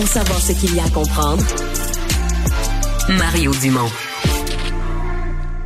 Pour 0.00 0.08
savoir 0.08 0.40
ce 0.40 0.52
qu'il 0.52 0.74
y 0.74 0.80
a 0.80 0.84
à 0.84 0.88
comprendre, 0.88 1.44
Mario 3.18 3.52
Dumont. 3.60 3.90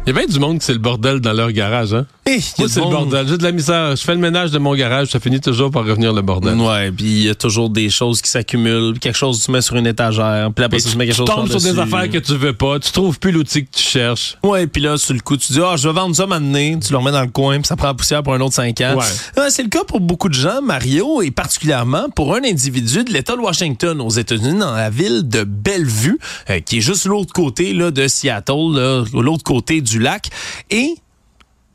Il 0.05 0.09
y 0.09 0.11
a 0.11 0.13
bien 0.13 0.27
du 0.27 0.41
monde 0.41 0.59
qui 0.59 0.67
c'est 0.67 0.73
le 0.73 0.81
bordel 0.81 1.21
dans 1.21 1.33
leur 1.33 1.53
garage, 1.53 1.95
hein? 1.95 2.05
Hey, 2.27 2.43
Moi, 2.59 2.69
c'est 2.71 2.81
le 2.81 2.87
bordel. 2.87 3.29
J'ai 3.29 3.37
de 3.37 3.43
la 3.43 3.53
misère. 3.53 3.97
Je 3.97 4.03
fais 4.03 4.15
le 4.15 4.21
ménage 4.21 4.51
de 4.51 4.59
mon 4.59 4.75
garage, 4.75 5.09
ça 5.09 5.21
finit 5.21 5.41
toujours 5.41 5.71
par 5.71 5.85
revenir 5.85 6.13
le 6.15 6.23
bordel. 6.23 6.55
Ouais, 6.55 6.91
puis 6.91 7.05
il 7.05 7.23
y 7.25 7.29
a 7.29 7.35
toujours 7.35 7.69
des 7.69 7.91
choses 7.91 8.23
qui 8.23 8.31
s'accumulent. 8.31 8.99
Quelque 8.99 9.17
chose 9.17 9.43
tu 9.45 9.51
mets 9.51 9.61
sur 9.61 9.77
une 9.77 9.87
étagère, 9.87 10.51
puis 10.55 10.65
après 10.65 10.79
ça, 10.79 10.91
tu 10.91 10.97
mets 10.97 11.05
quelque 11.05 11.17
tu 11.17 11.27
chose 11.27 11.37
tombes 11.37 11.49
sur 11.49 11.61
des 11.61 11.79
affaires 11.79 12.09
que 12.09 12.17
tu 12.17 12.35
veux 12.37 12.55
pas, 12.55 12.79
tu 12.79 12.91
trouves 12.93 13.19
plus 13.19 13.31
l'outil 13.31 13.67
que 13.67 13.77
tu 13.77 13.83
cherches. 13.83 14.39
Ouais, 14.43 14.67
puis 14.67 14.81
là, 14.81 14.97
sur 14.97 15.13
le 15.13 15.21
coup, 15.21 15.37
tu 15.37 15.53
dis, 15.53 15.61
ah, 15.63 15.77
je 15.77 15.87
vais 15.87 15.95
vendre 15.95 16.17
ça 16.17 16.27
maintenant. 16.27 16.79
Tu 16.79 16.93
le 16.93 16.97
remets 16.97 17.13
dans 17.13 17.21
le 17.21 17.29
coin, 17.29 17.57
puis 17.57 17.67
ça 17.67 17.77
prend 17.77 17.89
la 17.89 17.95
poussière 17.95 18.23
pour 18.23 18.33
un 18.33 18.41
autre 18.41 18.55
5 18.55 18.81
ans. 18.81 18.95
Ouais. 18.97 19.43
Ouais, 19.43 19.51
c'est 19.51 19.63
le 19.63 19.69
cas 19.69 19.85
pour 19.85 20.01
beaucoup 20.01 20.31
de 20.31 20.35
gens, 20.35 20.63
Mario, 20.63 21.21
et 21.21 21.31
particulièrement 21.31 22.09
pour 22.17 22.35
un 22.35 22.43
individu 22.43 23.05
de 23.05 23.13
l'État 23.13 23.37
de 23.37 23.41
Washington 23.41 24.01
aux 24.01 24.11
États-Unis, 24.11 24.59
dans 24.59 24.73
la 24.75 24.89
ville 24.89 25.29
de 25.29 25.45
Bellevue, 25.45 26.19
euh, 26.49 26.61
qui 26.61 26.79
est 26.79 26.81
juste 26.81 27.05
l'autre 27.05 27.35
côté 27.35 27.75
là, 27.75 27.91
de 27.91 28.09
Seattle, 28.09 29.05
l'autre 29.13 29.45
côté 29.45 29.83
du 29.83 29.99
lac. 29.99 30.31
Et 30.71 30.95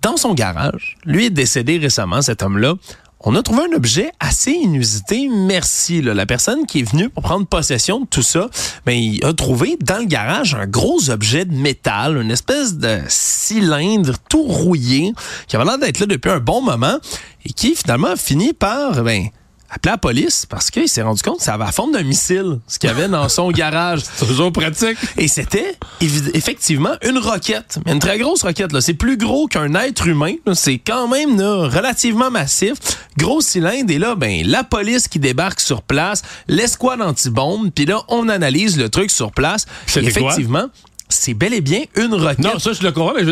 dans 0.01 0.17
son 0.17 0.33
garage, 0.33 0.97
lui 1.05 1.25
est 1.25 1.29
décédé 1.29 1.77
récemment, 1.77 2.21
cet 2.21 2.43
homme-là. 2.43 2.75
On 3.21 3.35
a 3.35 3.43
trouvé 3.43 3.63
un 3.69 3.75
objet 3.75 4.11
assez 4.21 4.51
inusité. 4.51 5.27
Merci. 5.29 6.01
là. 6.01 6.13
La 6.13 6.25
personne 6.25 6.65
qui 6.65 6.79
est 6.79 6.89
venue 6.89 7.09
pour 7.09 7.21
prendre 7.21 7.45
possession 7.45 7.99
de 7.99 8.05
tout 8.05 8.21
ça, 8.21 8.49
ben, 8.85 8.93
il 8.93 9.23
a 9.25 9.33
trouvé 9.33 9.77
dans 9.81 9.97
le 9.97 10.05
garage 10.05 10.55
un 10.55 10.65
gros 10.65 11.09
objet 11.09 11.43
de 11.43 11.53
métal, 11.53 12.15
une 12.15 12.31
espèce 12.31 12.77
de 12.77 12.99
cylindre 13.09 14.13
tout 14.29 14.43
rouillé, 14.43 15.13
qui 15.47 15.57
avait 15.57 15.65
l'air 15.65 15.77
d'être 15.77 15.99
là 15.99 16.05
depuis 16.05 16.31
un 16.31 16.39
bon 16.39 16.61
moment 16.61 16.97
et 17.45 17.51
qui 17.51 17.75
finalement 17.75 18.07
a 18.07 18.15
fini 18.15 18.53
par 18.53 19.03
ben, 19.03 19.27
appeler 19.69 19.91
la 19.91 19.97
police 19.97 20.45
parce 20.45 20.71
qu'il 20.71 20.87
s'est 20.87 21.01
rendu 21.01 21.21
compte 21.21 21.37
que 21.37 21.43
ça 21.43 21.53
avait 21.53 21.65
la 21.65 21.71
forme 21.71 21.91
d'un 21.91 22.03
missile, 22.03 22.59
ce 22.67 22.79
qu'il 22.79 22.89
y 22.89 22.93
avait 22.93 23.07
dans 23.07 23.29
son 23.29 23.51
garage. 23.51 24.01
C'est 24.15 24.25
toujours 24.25 24.51
pratique. 24.51 24.97
Et 25.17 25.27
c'était 25.27 25.77
effectivement 26.33 26.95
une 27.03 27.17
roquette, 27.17 27.79
mais 27.85 27.93
une 27.93 27.99
très 27.99 28.17
grosse 28.17 28.43
roquette. 28.43 28.71
là. 28.71 28.81
C'est 28.81 28.93
plus 28.93 29.17
gros 29.17 29.47
qu'un 29.47 29.73
être 29.75 30.07
humain. 30.07 30.33
C'est 30.53 30.77
quand 30.79 31.07
même 31.07 31.39
là, 31.39 31.67
relativement 31.67 32.31
massif. 32.31 32.73
Gros 33.17 33.41
cylindre. 33.41 33.91
Et 33.91 33.99
là, 33.99 34.15
ben, 34.15 34.45
la 34.45 34.63
police 34.63 35.07
qui 35.07 35.19
débarque 35.19 35.59
sur 35.59 35.81
place, 35.81 36.21
l'escouade 36.47 37.01
anti-bombe, 37.01 37.71
puis 37.71 37.85
là, 37.85 38.01
on 38.07 38.29
analyse 38.29 38.77
le 38.77 38.89
truc 38.89 39.11
sur 39.11 39.31
place. 39.31 39.65
C'était 39.87 40.11
quoi? 40.21 40.35
C'est 41.11 41.33
bel 41.33 41.55
et 41.55 41.61
bien 41.61 41.81
une 41.97 42.13
roquette. 42.13 42.37
Non, 42.39 42.59
ça, 42.59 42.71
je 42.71 42.83
le 42.83 42.91
comprends, 42.91 43.13
mais 43.15 43.23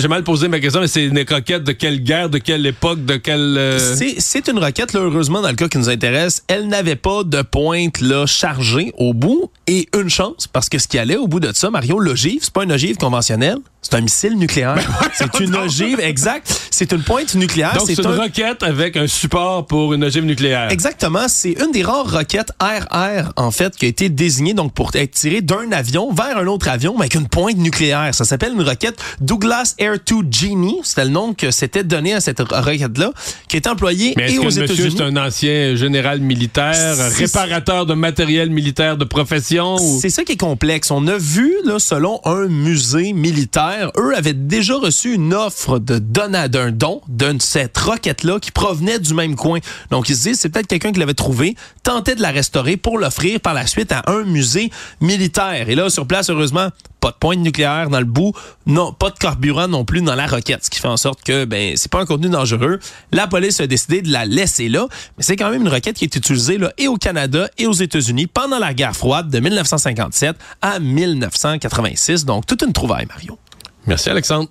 j'ai 0.00 0.08
mal 0.08 0.24
posé 0.24 0.48
ma 0.48 0.58
question, 0.58 0.80
mais 0.80 0.86
c'est 0.88 1.04
une 1.04 1.22
coquette 1.26 1.64
de 1.64 1.72
quelle 1.72 2.02
guerre, 2.02 2.30
de 2.30 2.38
quelle 2.38 2.64
époque, 2.64 3.04
de 3.04 3.16
quelle. 3.16 3.56
euh, 3.58 3.78
C'est- 3.94 4.14
C'est 4.20 4.48
une 4.48 4.58
roquette, 4.58 4.94
là, 4.94 5.00
heureusement, 5.00 5.42
dans 5.42 5.50
le 5.50 5.54
cas 5.54 5.68
qui 5.68 5.76
nous 5.76 5.90
intéresse, 5.90 6.42
elle 6.48 6.66
n'avait 6.68 6.96
pas 6.96 7.24
de 7.24 7.42
pointe 7.42 8.00
là, 8.00 8.24
chargée 8.24 8.92
au 8.96 9.12
bout. 9.12 9.50
Et 9.66 9.86
une 9.94 10.08
chance, 10.08 10.46
parce 10.50 10.70
que 10.70 10.78
ce 10.78 10.88
qui 10.88 10.98
allait 10.98 11.16
au 11.16 11.26
bout 11.28 11.40
de 11.40 11.50
ça, 11.52 11.68
Mario, 11.70 11.98
l'ogive, 11.98 12.38
c'est 12.42 12.52
pas 12.52 12.64
une 12.64 12.72
ogive 12.72 12.96
conventionnelle, 12.96 13.58
c'est 13.90 13.96
un 13.96 14.00
missile 14.00 14.36
nucléaire. 14.36 14.76
c'est 15.14 15.40
une 15.40 15.54
ogive, 15.56 16.00
exact. 16.00 16.52
C'est 16.70 16.92
une 16.92 17.02
pointe 17.02 17.34
nucléaire. 17.34 17.74
Donc, 17.74 17.86
c'est 17.86 17.98
une 17.98 18.06
un- 18.06 18.16
roquette 18.22 18.62
avec 18.62 18.96
un 18.96 19.06
support 19.06 19.66
pour 19.66 19.94
une 19.94 20.04
ogive 20.04 20.24
nucléaire. 20.24 20.70
Exactement, 20.70 21.26
c'est 21.28 21.52
une 21.52 21.70
des 21.72 21.82
rares 21.82 22.10
roquettes 22.10 22.50
air-air 22.60 23.32
en 23.36 23.50
fait 23.50 23.76
qui 23.76 23.86
a 23.86 23.88
été 23.88 24.08
désignée 24.08 24.54
donc 24.54 24.72
pour 24.74 24.90
être 24.94 25.12
tirée 25.12 25.40
d'un 25.40 25.70
avion 25.72 26.12
vers 26.12 26.36
un 26.38 26.46
autre 26.46 26.68
avion 26.68 26.94
mais 26.94 27.02
avec 27.02 27.14
une 27.14 27.28
pointe 27.28 27.56
nucléaire. 27.56 28.14
Ça 28.14 28.24
s'appelle 28.24 28.52
une 28.54 28.62
roquette 28.62 28.98
Douglas 29.20 29.74
Air 29.78 29.94
2 30.06 30.16
Genie, 30.30 30.80
c'était 30.82 31.04
le 31.04 31.10
nom 31.10 31.32
que 31.34 31.50
s'était 31.50 31.84
donné 31.84 32.12
à 32.14 32.20
cette 32.20 32.40
roquette 32.40 32.98
là 32.98 33.10
qui 33.48 33.56
est 33.56 33.66
employée 33.66 34.14
Mais 34.16 34.32
et 34.32 34.38
aux 34.38 34.42
le 34.42 34.46
monsieur, 34.46 34.64
États-Unis. 34.64 34.94
c'est 34.98 35.04
un 35.04 35.16
ancien 35.16 35.76
général 35.76 36.20
militaire, 36.20 36.96
réparateur 37.16 37.86
de 37.86 37.94
matériel 37.94 38.50
militaire 38.50 38.96
de 38.96 39.04
profession? 39.04 39.76
Ou... 39.76 39.98
C'est 40.00 40.10
ça 40.10 40.24
qui 40.24 40.32
est 40.32 40.36
complexe. 40.36 40.90
On 40.90 41.06
a 41.06 41.16
vu, 41.18 41.54
là, 41.64 41.78
selon 41.78 42.20
un 42.24 42.46
musée 42.48 43.12
militaire, 43.12 43.75
eux 43.98 44.16
avaient 44.16 44.32
déjà 44.34 44.74
reçu 44.76 45.14
une 45.14 45.34
offre 45.34 45.78
de 45.78 45.98
donna- 45.98 46.48
d'un 46.48 46.70
don 46.70 47.00
de 47.08 47.34
cette 47.40 47.76
roquette-là 47.78 48.38
qui 48.40 48.50
provenait 48.50 48.98
du 48.98 49.14
même 49.14 49.34
coin. 49.36 49.58
Donc, 49.90 50.08
ils 50.08 50.16
se 50.16 50.22
disent, 50.28 50.40
c'est 50.40 50.48
peut-être 50.48 50.66
quelqu'un 50.66 50.92
qui 50.92 51.00
l'avait 51.00 51.14
trouvé, 51.14 51.56
tentait 51.82 52.14
de 52.14 52.22
la 52.22 52.30
restaurer 52.30 52.76
pour 52.76 52.98
l'offrir 52.98 53.40
par 53.40 53.54
la 53.54 53.66
suite 53.66 53.92
à 53.92 54.02
un 54.06 54.22
musée 54.24 54.70
militaire. 55.00 55.68
Et 55.68 55.74
là, 55.74 55.90
sur 55.90 56.06
place, 56.06 56.30
heureusement, 56.30 56.68
pas 57.00 57.10
de 57.10 57.16
pointe 57.16 57.38
nucléaire 57.38 57.88
dans 57.90 57.98
le 58.00 58.04
bout, 58.06 58.32
non, 58.66 58.92
pas 58.92 59.10
de 59.10 59.18
carburant 59.18 59.68
non 59.68 59.84
plus 59.84 60.00
dans 60.02 60.14
la 60.14 60.26
roquette, 60.26 60.64
ce 60.64 60.70
qui 60.70 60.80
fait 60.80 60.88
en 60.88 60.96
sorte 60.96 61.22
que 61.22 61.44
ben 61.44 61.74
c'est 61.76 61.90
pas 61.92 62.00
un 62.00 62.06
contenu 62.06 62.28
dangereux. 62.30 62.80
La 63.12 63.26
police 63.28 63.60
a 63.60 63.66
décidé 63.66 64.02
de 64.02 64.10
la 64.10 64.24
laisser 64.24 64.68
là, 64.68 64.86
mais 65.16 65.22
c'est 65.22 65.36
quand 65.36 65.50
même 65.50 65.62
une 65.62 65.68
roquette 65.68 65.96
qui 65.96 66.04
est 66.04 66.16
utilisée 66.16 66.58
là 66.58 66.72
et 66.78 66.88
au 66.88 66.96
Canada 66.96 67.48
et 67.58 67.66
aux 67.66 67.72
États-Unis 67.74 68.26
pendant 68.26 68.58
la 68.58 68.74
guerre 68.74 68.96
froide 68.96 69.28
de 69.30 69.38
1957 69.38 70.36
à 70.62 70.80
1986. 70.80 72.24
Donc 72.24 72.46
toute 72.46 72.62
une 72.62 72.72
trouvaille, 72.72 73.06
Mario. 73.06 73.38
Merci, 73.86 74.10
Alexandre. 74.10 74.48